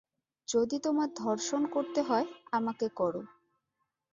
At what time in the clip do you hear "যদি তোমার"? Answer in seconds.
0.47-1.09